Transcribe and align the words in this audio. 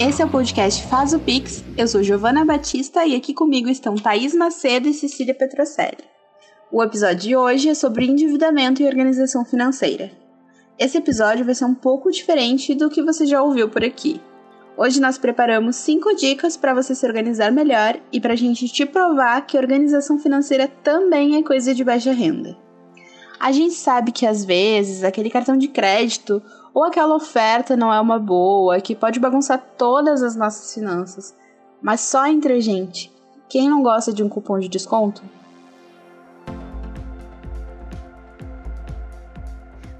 Esse 0.00 0.22
é 0.22 0.24
o 0.24 0.30
podcast 0.30 0.86
Faz 0.86 1.12
o 1.12 1.18
Pix. 1.18 1.64
Eu 1.76 1.88
sou 1.88 2.04
Giovana 2.04 2.44
Batista 2.44 3.04
e 3.04 3.16
aqui 3.16 3.34
comigo 3.34 3.68
estão 3.68 3.96
Thaís 3.96 4.32
Macedo 4.32 4.86
e 4.86 4.94
Cecília 4.94 5.34
Petrocelli. 5.34 6.04
O 6.70 6.80
episódio 6.84 7.18
de 7.18 7.36
hoje 7.36 7.68
é 7.68 7.74
sobre 7.74 8.06
endividamento 8.06 8.80
e 8.80 8.86
organização 8.86 9.44
financeira. 9.44 10.12
Esse 10.78 10.98
episódio 10.98 11.44
vai 11.44 11.52
ser 11.52 11.64
um 11.64 11.74
pouco 11.74 12.12
diferente 12.12 12.76
do 12.76 12.88
que 12.88 13.02
você 13.02 13.26
já 13.26 13.42
ouviu 13.42 13.68
por 13.68 13.82
aqui. 13.82 14.20
Hoje 14.76 15.00
nós 15.00 15.18
preparamos 15.18 15.74
5 15.74 16.14
dicas 16.14 16.56
para 16.56 16.74
você 16.74 16.94
se 16.94 17.04
organizar 17.04 17.50
melhor 17.50 17.98
e 18.12 18.20
para 18.20 18.34
a 18.34 18.36
gente 18.36 18.68
te 18.68 18.86
provar 18.86 19.44
que 19.48 19.58
organização 19.58 20.16
financeira 20.16 20.68
também 20.68 21.34
é 21.34 21.42
coisa 21.42 21.74
de 21.74 21.82
baixa 21.82 22.12
renda. 22.12 22.56
A 23.40 23.50
gente 23.50 23.74
sabe 23.74 24.12
que 24.12 24.26
às 24.26 24.44
vezes 24.44 25.02
aquele 25.02 25.28
cartão 25.28 25.56
de 25.56 25.66
crédito 25.66 26.40
ou 26.78 26.84
aquela 26.84 27.16
oferta 27.16 27.76
não 27.76 27.92
é 27.92 28.00
uma 28.00 28.20
boa, 28.20 28.80
que 28.80 28.94
pode 28.94 29.18
bagunçar 29.18 29.60
todas 29.76 30.22
as 30.22 30.36
nossas 30.36 30.72
finanças. 30.72 31.34
Mas 31.82 32.02
só 32.02 32.24
entre 32.24 32.52
a 32.52 32.60
gente, 32.60 33.12
quem 33.48 33.68
não 33.68 33.82
gosta 33.82 34.12
de 34.12 34.22
um 34.22 34.28
cupom 34.28 34.60
de 34.60 34.68
desconto? 34.68 35.20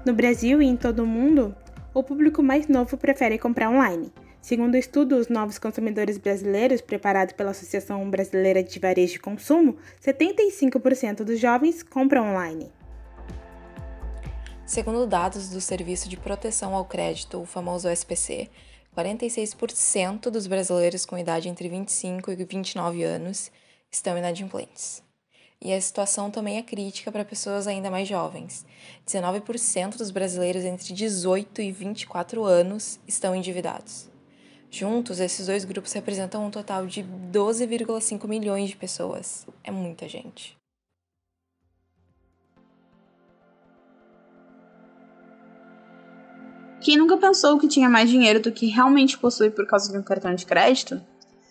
No 0.05 0.13
Brasil 0.13 0.61
e 0.61 0.67
em 0.67 0.77
todo 0.77 1.03
o 1.03 1.05
mundo, 1.05 1.53
o 1.93 2.01
público 2.01 2.41
mais 2.41 2.69
novo 2.69 2.95
prefere 2.95 3.37
comprar 3.37 3.69
online. 3.69 4.09
Segundo 4.41 4.75
o 4.75 4.77
estudo 4.77 5.17
Os 5.17 5.27
Novos 5.27 5.59
Consumidores 5.59 6.17
Brasileiros, 6.17 6.79
preparado 6.79 7.33
pela 7.33 7.51
Associação 7.51 8.09
Brasileira 8.09 8.63
de 8.63 8.79
Varejo 8.79 9.13
de 9.15 9.19
Consumo, 9.19 9.75
75% 10.01 11.25
dos 11.25 11.41
jovens 11.41 11.83
compram 11.83 12.31
online. 12.31 12.71
Segundo 14.69 15.07
dados 15.07 15.49
do 15.49 15.59
Serviço 15.59 16.07
de 16.07 16.15
Proteção 16.15 16.75
ao 16.75 16.85
Crédito, 16.85 17.41
o 17.41 17.45
famoso 17.45 17.89
SPC, 17.89 18.47
46% 18.95 20.29
dos 20.29 20.45
brasileiros 20.45 21.07
com 21.07 21.17
idade 21.17 21.49
entre 21.49 21.67
25 21.67 22.31
e 22.31 22.35
29 22.35 23.03
anos 23.03 23.51
estão 23.91 24.15
inadimplentes. 24.15 25.01
E 25.59 25.73
a 25.73 25.81
situação 25.81 26.29
também 26.29 26.59
é 26.59 26.61
crítica 26.61 27.11
para 27.11 27.25
pessoas 27.25 27.65
ainda 27.65 27.89
mais 27.89 28.07
jovens. 28.07 28.63
19% 29.07 29.97
dos 29.97 30.11
brasileiros 30.11 30.63
entre 30.63 30.93
18 30.93 31.63
e 31.63 31.71
24 31.71 32.45
anos 32.45 32.99
estão 33.07 33.35
endividados. 33.35 34.07
Juntos, 34.69 35.19
esses 35.19 35.47
dois 35.47 35.65
grupos 35.65 35.93
representam 35.93 36.45
um 36.45 36.51
total 36.51 36.85
de 36.85 37.03
12,5 37.03 38.27
milhões 38.27 38.69
de 38.69 38.75
pessoas. 38.75 39.47
É 39.63 39.71
muita 39.71 40.07
gente. 40.07 40.58
Quem 46.81 46.97
nunca 46.97 47.17
pensou 47.17 47.59
que 47.59 47.67
tinha 47.67 47.89
mais 47.89 48.09
dinheiro 48.09 48.39
do 48.39 48.51
que 48.51 48.67
realmente 48.67 49.17
possui 49.17 49.49
por 49.49 49.67
causa 49.67 49.91
de 49.91 49.97
um 49.97 50.03
cartão 50.03 50.33
de 50.33 50.45
crédito? 50.45 51.01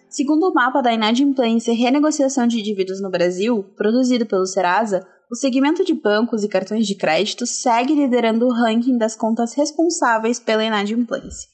Segundo 0.08 0.48
o 0.48 0.54
mapa 0.54 0.80
da 0.80 0.92
inadimplência 0.92 1.70
e 1.70 1.76
renegociação 1.76 2.46
de 2.46 2.62
dívidas 2.62 3.00
no 3.02 3.10
Brasil, 3.10 3.62
produzido 3.76 4.24
pelo 4.24 4.46
Serasa, 4.46 5.06
o 5.30 5.36
segmento 5.36 5.84
de 5.84 5.92
bancos 5.92 6.42
e 6.42 6.48
cartões 6.48 6.86
de 6.86 6.94
crédito 6.94 7.46
segue 7.46 7.94
liderando 7.94 8.46
o 8.46 8.52
ranking 8.52 8.96
das 8.96 9.14
contas 9.14 9.52
responsáveis 9.52 10.40
pela 10.40 10.64
inadimplência, 10.64 11.46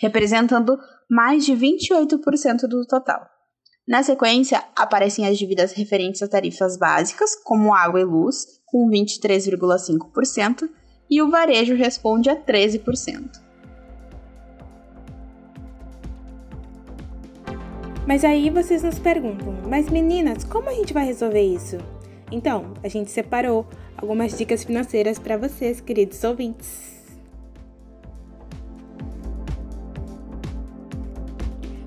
representando 0.00 0.76
mais 1.08 1.44
de 1.44 1.52
28% 1.52 2.66
do 2.66 2.84
total. 2.84 3.24
Na 3.86 4.02
sequência, 4.02 4.64
aparecem 4.74 5.28
as 5.28 5.38
dívidas 5.38 5.72
referentes 5.72 6.20
a 6.22 6.28
tarifas 6.28 6.76
básicas, 6.76 7.36
como 7.44 7.72
água 7.72 8.00
e 8.00 8.04
luz, 8.04 8.44
com 8.66 8.88
23,5%, 8.90 10.68
e 11.10 11.20
o 11.20 11.30
varejo 11.30 11.74
responde 11.74 12.30
a 12.30 12.36
13%. 12.36 13.40
Mas 18.06 18.24
aí 18.24 18.50
vocês 18.50 18.82
nos 18.82 18.98
perguntam, 18.98 19.54
mas 19.68 19.88
meninas, 19.88 20.44
como 20.44 20.68
a 20.68 20.74
gente 20.74 20.92
vai 20.92 21.04
resolver 21.04 21.42
isso? 21.42 21.78
Então, 22.32 22.74
a 22.82 22.88
gente 22.88 23.10
separou 23.10 23.66
algumas 23.96 24.36
dicas 24.36 24.64
financeiras 24.64 25.18
para 25.18 25.36
vocês, 25.36 25.80
queridos 25.80 26.22
ouvintes. 26.24 26.90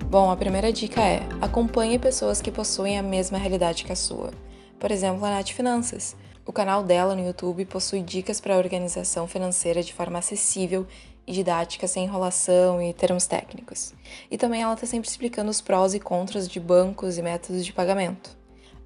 Bom, 0.09 0.29
a 0.29 0.35
primeira 0.35 0.71
dica 0.71 1.01
é: 1.01 1.21
acompanhe 1.41 1.97
pessoas 1.97 2.41
que 2.41 2.51
possuem 2.51 2.99
a 2.99 3.03
mesma 3.03 3.37
realidade 3.37 3.83
que 3.83 3.91
a 3.91 3.95
sua. 3.95 4.31
Por 4.79 4.91
exemplo, 4.91 5.25
a 5.25 5.29
Nath 5.31 5.49
Finanças. 5.49 6.15
O 6.45 6.51
canal 6.51 6.83
dela 6.83 7.15
no 7.15 7.25
YouTube 7.25 7.63
possui 7.65 8.01
dicas 8.01 8.41
para 8.41 8.57
organização 8.57 9.27
financeira 9.27 9.81
de 9.81 9.93
forma 9.93 10.19
acessível 10.19 10.85
e 11.25 11.31
didática, 11.31 11.87
sem 11.87 12.03
enrolação 12.03 12.81
e 12.81 12.91
termos 12.91 13.25
técnicos. 13.25 13.93
E 14.29 14.37
também 14.37 14.61
ela 14.61 14.73
está 14.73 14.85
sempre 14.85 15.09
explicando 15.09 15.49
os 15.49 15.61
prós 15.61 15.93
e 15.93 16.01
contras 16.01 16.49
de 16.49 16.59
bancos 16.59 17.17
e 17.17 17.21
métodos 17.21 17.65
de 17.65 17.71
pagamento. 17.71 18.35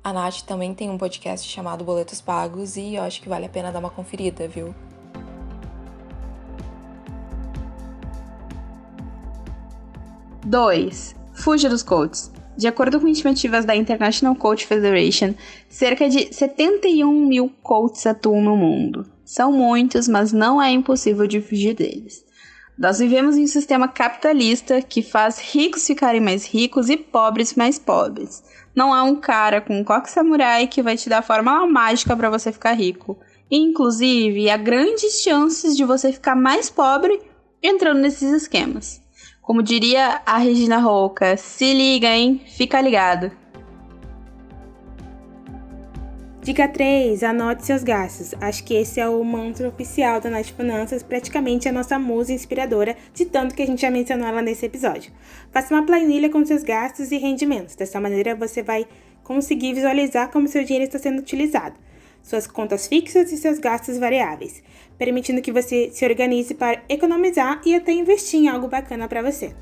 A 0.03 0.13
Nath 0.13 0.41
também 0.44 0.75
tem 0.75 0.90
um 0.91 1.00
podcast 1.00 1.50
chamado 1.50 1.84
Boletos 1.84 2.22
Pagos 2.22 2.78
e 2.78 2.94
eu 2.94 3.01
acho 3.01 3.22
que 3.22 3.28
vale 3.28 3.47
a 3.47 3.50
pena 3.50 3.72
dar 3.72 3.79
uma 3.79 3.89
conferida, 3.89 4.47
viu? 4.47 4.75
Dois. 10.45 11.16
Fuja 11.34 11.68
dos 11.68 11.81
coaches. 11.81 12.37
De 12.57 12.68
acordo 12.68 13.00
com 13.00 13.07
estimativas 13.07 13.66
da 13.66 13.75
International 13.75 14.35
Coach 14.35 14.66
Federation, 14.66 15.35
cerca 15.69 16.09
de 16.09 16.34
71 16.34 17.13
mil 17.28 17.51
coaches 17.62 18.07
atuam 18.07 18.41
no 18.41 18.57
mundo. 18.57 19.06
São 19.23 19.51
muitos, 19.51 20.07
mas 20.07 20.34
não 20.34 20.59
é 20.59 20.72
impossível 20.72 21.28
de 21.28 21.40
fugir 21.40 21.75
deles. 21.75 22.25
Nós 22.75 22.97
vivemos 22.97 23.38
em 23.38 23.44
um 23.44 23.47
sistema 23.47 23.88
capitalista 23.88 24.81
que 24.81 25.03
faz 25.03 25.40
ricos 25.40 25.85
ficarem 25.85 26.19
mais 26.19 26.45
ricos 26.45 26.90
e 26.90 26.97
pobres 26.97 27.53
mais 27.53 27.78
pobres. 27.78 28.44
Não 28.75 28.91
há 28.91 29.03
um 29.03 29.16
cara 29.18 29.62
com 29.62 29.79
um 29.79 29.84
coque 29.84 30.09
samurai 30.09 30.66
que 30.66 30.81
vai 30.81 30.97
te 30.97 31.09
dar 31.09 31.19
a 31.19 31.24
fórmula 31.24 31.68
mágica 31.68 32.18
para 32.18 32.29
você 32.29 32.51
ficar 32.51 32.74
rico. 32.74 33.19
Inclusive, 33.51 34.50
há 34.50 34.57
grandes 34.57 35.22
chances 35.22 35.78
de 35.78 35.85
você 35.85 36.12
ficar 36.12 36.35
mais 36.35 36.72
pobre 36.72 37.22
entrando 37.62 38.00
nesses 38.00 38.31
esquemas. 38.31 39.01
Como 39.47 39.63
diria 39.63 40.22
a 40.25 40.38
Regina 40.40 40.78
Roca, 40.78 41.38
se 41.38 41.74
liga, 41.74 42.09
hein? 42.09 42.41
Fica 42.46 42.81
ligado. 42.81 43.31
Dica 46.41 46.68
3. 46.68 47.24
Anote 47.24 47.66
seus 47.66 47.81
gastos. 47.81 48.34
Acho 48.41 48.62
que 48.66 48.74
esse 48.74 49.00
é 49.00 49.07
o 49.07 49.24
mantra 49.24 49.69
oficial 49.69 50.19
da 50.19 50.30
Nath 50.30 50.47
Finanças, 50.47 51.02
praticamente 51.02 51.69
a 51.69 51.72
nossa 51.72 51.97
musa 51.97 52.34
inspiradora, 52.34 52.97
de 53.13 53.24
tanto 53.24 53.56
que 53.56 53.63
a 53.63 53.66
gente 53.66 53.84
já 53.84 53.90
mencionou 53.90 54.28
ela 54.28 54.41
nesse 54.41 54.66
episódio. 54.66 55.13
Faça 55.50 55.74
uma 55.74 55.86
planilha 55.86 56.30
com 56.30 56.46
seus 56.46 56.62
gastos 56.62 57.13
e 57.13 57.18
rendimentos. 57.18 57.74
Dessa 57.74 58.02
maneira 58.02 58.36
você 58.36 58.62
vai 58.62 58.86
conseguir 59.24 59.74
visualizar 59.74 60.30
como 60.30 60.50
seu 60.50 60.66
dinheiro 60.66 60.84
está 60.84 61.00
sendo 61.00 61.19
utilizado, 61.19 61.80
suas 62.27 62.45
contas 62.45 62.88
fixas 62.88 63.31
e 63.31 63.38
seus 63.38 63.57
gastos 63.57 63.97
variáveis 63.97 64.61
permitindo 64.97 65.41
que 65.41 65.51
você 65.51 65.91
se 65.91 66.05
organize 66.05 66.53
para 66.53 66.81
economizar 66.89 67.61
e 67.65 67.75
até 67.75 67.91
investir 67.91 68.39
em 68.39 68.47
algo 68.47 68.67
bacana 68.67 69.07
para 69.07 69.21
você. 69.21 69.55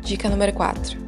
Dica 0.00 0.28
número 0.28 0.52
4. 0.52 1.00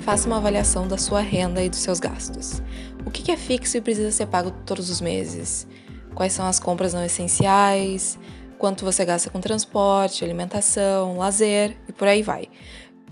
Faça 0.00 0.26
uma 0.26 0.38
avaliação 0.38 0.88
da 0.88 0.98
sua 0.98 1.20
renda 1.20 1.62
e 1.62 1.68
dos 1.68 1.78
seus 1.78 2.00
gastos. 2.00 2.60
O 3.06 3.10
que 3.10 3.30
é 3.30 3.36
fixo 3.36 3.76
e 3.76 3.80
precisa 3.80 4.10
ser 4.10 4.26
pago 4.26 4.50
todos 4.66 4.90
os 4.90 5.00
meses? 5.00 5.66
Quais 6.14 6.32
são 6.32 6.46
as 6.46 6.58
compras 6.58 6.92
não 6.92 7.04
essenciais? 7.04 8.18
Quanto 8.58 8.84
você 8.84 9.04
gasta 9.04 9.30
com 9.30 9.40
transporte, 9.40 10.24
alimentação, 10.24 11.16
lazer 11.16 11.76
e 11.88 11.92
por 11.92 12.08
aí 12.08 12.22
vai. 12.22 12.48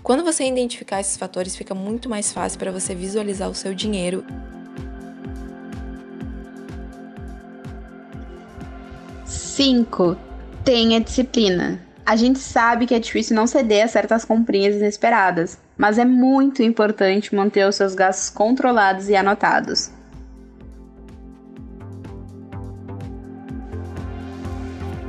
Quando 0.03 0.23
você 0.23 0.43
identificar 0.43 0.99
esses 0.99 1.15
fatores, 1.15 1.55
fica 1.55 1.73
muito 1.73 2.09
mais 2.09 2.33
fácil 2.33 2.59
para 2.59 2.71
você 2.71 2.93
visualizar 2.93 3.49
o 3.49 3.55
seu 3.55 3.73
dinheiro 3.73 4.25
5. 9.51 10.15
Tenha 10.63 11.01
disciplina. 11.01 11.81
A 12.05 12.15
gente 12.15 12.39
sabe 12.39 12.85
que 12.85 12.95
é 12.95 12.99
difícil 12.99 13.35
não 13.35 13.45
ceder 13.45 13.83
a 13.83 13.87
certas 13.87 14.23
comprinhas 14.23 14.75
inesperadas, 14.77 15.59
mas 15.77 15.97
é 15.97 16.05
muito 16.05 16.63
importante 16.63 17.35
manter 17.35 17.67
os 17.67 17.75
seus 17.75 17.93
gastos 17.93 18.29
controlados 18.29 19.09
e 19.09 19.15
anotados. 19.15 19.91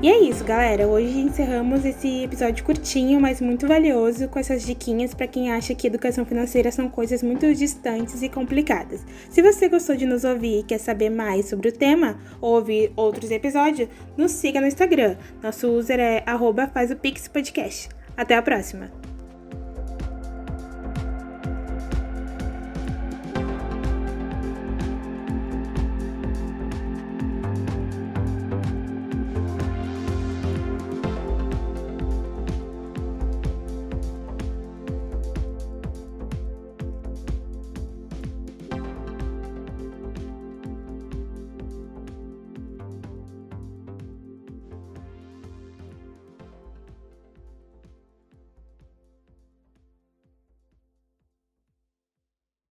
E 0.02 0.10
é 0.10 0.18
isso, 0.18 0.42
galera. 0.42 0.88
Hoje 0.88 1.16
encerramos 1.20 1.84
esse 1.84 2.24
episódio 2.24 2.64
curtinho, 2.64 3.20
mas 3.20 3.40
muito 3.40 3.68
valioso, 3.68 4.26
com 4.26 4.36
essas 4.36 4.66
diquinhas 4.66 5.14
para 5.14 5.28
quem 5.28 5.52
acha 5.52 5.76
que 5.76 5.86
educação 5.86 6.26
financeira 6.26 6.72
são 6.72 6.88
coisas 6.88 7.22
muito 7.22 7.54
distantes 7.54 8.20
e 8.20 8.28
complicadas. 8.28 9.06
Se 9.30 9.40
você 9.40 9.68
gostou 9.68 9.94
de 9.94 10.04
nos 10.04 10.24
ouvir 10.24 10.58
e 10.58 10.62
quer 10.64 10.78
saber 10.78 11.08
mais 11.08 11.48
sobre 11.48 11.68
o 11.68 11.72
tema 11.72 12.18
ou 12.40 12.56
ouvir 12.56 12.92
outros 12.96 13.30
episódios, 13.30 13.88
nos 14.16 14.32
siga 14.32 14.60
no 14.60 14.66
Instagram. 14.66 15.16
Nosso 15.40 15.68
user 15.68 16.00
é 16.00 16.24
arroba 16.26 16.66
faz 16.66 16.90
o 16.90 16.96
Pix 16.96 17.28
Podcast. 17.28 17.88
Até 18.16 18.34
a 18.34 18.42
próxima! 18.42 19.11